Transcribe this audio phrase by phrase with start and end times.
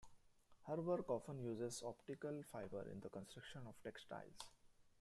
[0.65, 4.33] Her work often uses Optical Fiber in the construction of textiles.